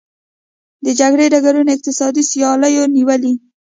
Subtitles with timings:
[0.85, 3.33] د جګړې ډګرونه یې اقتصادي سیالیو نیولي.